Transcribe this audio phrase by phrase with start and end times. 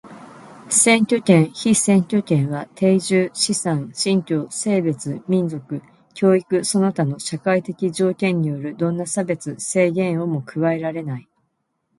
[0.71, 5.79] 選挙権、被選挙権は定住、資産、信教、性別、民族、
[6.15, 11.27] 教育その他の社会的条件によるどんな差別、制限をも加えられない。